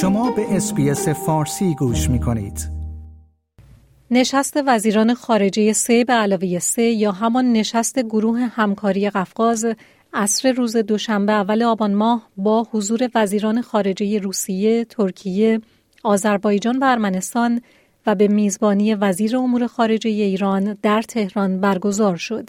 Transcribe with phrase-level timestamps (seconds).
[0.00, 2.68] شما به اسپیس فارسی گوش می کنید.
[4.10, 9.66] نشست وزیران خارجه سه به علاوه سه یا همان نشست گروه همکاری قفقاز
[10.12, 15.60] عصر روز دوشنبه اول آبان ماه با حضور وزیران خارجه روسیه، ترکیه،
[16.02, 17.60] آذربایجان و ارمنستان
[18.06, 22.48] و به میزبانی وزیر امور خارجه ایران در تهران برگزار شد.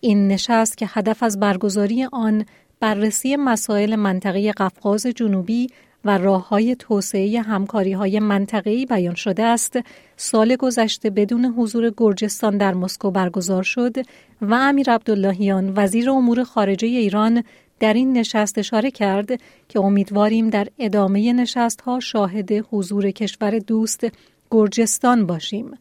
[0.00, 2.44] این نشست که هدف از برگزاری آن
[2.80, 5.66] بررسی مسائل منطقه قفقاز جنوبی
[6.04, 9.78] و راه های توسعه همکاری های منطقه‌ای بیان شده است،
[10.16, 13.96] سال گذشته بدون حضور گرجستان در مسکو برگزار شد
[14.42, 17.44] و امیر عبداللهیان وزیر امور خارجه ایران
[17.80, 19.30] در این نشست اشاره کرد
[19.68, 24.06] که امیدواریم در ادامه نشست ها شاهد حضور کشور دوست
[24.50, 25.78] گرجستان باشیم.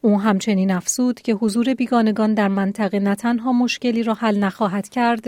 [0.00, 5.24] او همچنین افزود که حضور بیگانگان در منطقه نه تنها مشکلی را حل نخواهد کرد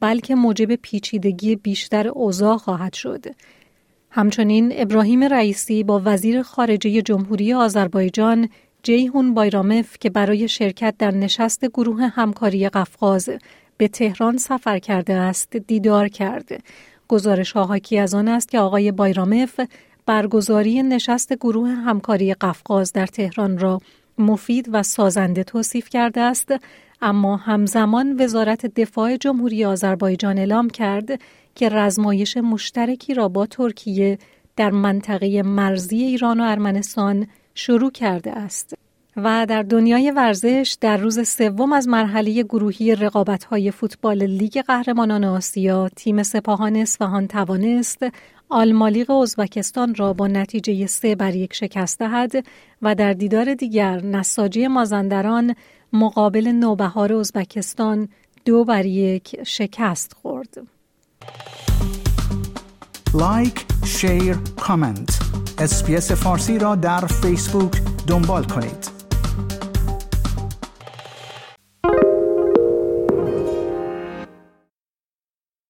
[0.00, 3.24] بلکه موجب پیچیدگی بیشتر اوضاع خواهد شد.
[4.14, 8.48] همچنین ابراهیم رئیسی با وزیر خارجه جمهوری آذربایجان
[8.82, 13.30] جیهون بایرامف که برای شرکت در نشست گروه همکاری قفقاز
[13.76, 16.64] به تهران سفر کرده است دیدار کرد.
[17.08, 19.60] گزارش ها حاکی از آن است که آقای بایرامف
[20.06, 23.80] برگزاری نشست گروه همکاری قفقاز در تهران را
[24.18, 26.54] مفید و سازنده توصیف کرده است
[27.02, 31.20] اما همزمان وزارت دفاع جمهوری آذربایجان اعلام کرد
[31.54, 34.18] که رزمایش مشترکی را با ترکیه
[34.56, 38.74] در منطقه مرزی ایران و ارمنستان شروع کرده است.
[39.16, 45.88] و در دنیای ورزش در روز سوم از مرحله گروهی رقابت‌های فوتبال لیگ قهرمانان آسیا
[45.96, 48.06] تیم سپاهان اصفهان توانست
[48.48, 52.32] آلمالیق ازبکستان را با نتیجه سه بر یک شکست دهد
[52.82, 55.54] و در دیدار دیگر نساجی مازندران
[55.92, 58.08] مقابل نوبهار ازبکستان
[58.44, 60.54] دو بر یک شکست خورد.
[63.14, 65.18] like، share، comment.
[65.58, 68.91] اسپیس فارسی را در فیسبوک دنبال کنید.